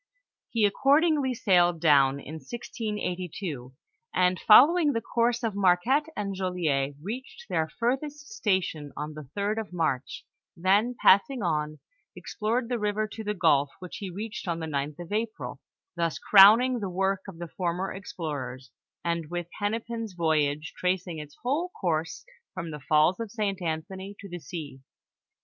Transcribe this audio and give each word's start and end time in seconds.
He 0.49 0.65
accordingly 0.65 1.35
sailed 1.35 1.79
down 1.79 2.19
in 2.19 2.37
1682, 2.39 3.71
and 4.15 4.39
following 4.39 4.93
the 4.93 4.99
course 5.01 5.43
of 5.43 5.53
Marquette 5.53 6.07
and 6.17 6.33
Joliet, 6.33 6.95
reached 6.99 7.47
their 7.49 7.67
furthest 7.69 8.29
station 8.33 8.91
on 8.97 9.13
the 9.13 9.29
3d 9.37 9.59
of 9.59 9.71
March, 9.71 10.25
then 10.57 10.95
passing 10.99 11.43
on, 11.43 11.77
explored 12.15 12.67
the 12.67 12.79
river 12.79 13.07
to 13.09 13.23
the 13.23 13.35
gulf, 13.35 13.69
which 13.77 13.97
he 13.97 14.09
reached 14.09 14.47
on 14.47 14.57
the 14.59 14.65
9lh 14.65 14.97
of 14.97 15.11
April, 15.13 15.59
thus 15.95 16.17
crowning 16.17 16.79
the 16.79 16.89
work 16.89 17.21
of 17.27 17.37
the 17.37 17.47
former 17.49 17.93
explorers, 17.93 18.71
and 19.05 19.29
with 19.29 19.49
Hennepin's 19.59 20.13
voyage, 20.15 20.73
tracing 20.75 21.19
its 21.19 21.37
whole 21.43 21.69
course 21.79 22.25
from 22.55 22.71
the 22.71 22.79
falls 22.89 23.19
of 23.19 23.29
St 23.29 23.61
Anthony 23.61 24.15
to 24.19 24.27
the 24.27 24.39
sea. 24.39 24.79